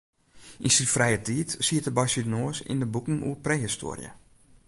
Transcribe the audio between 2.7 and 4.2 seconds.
yn de boeken oer prehistoarje.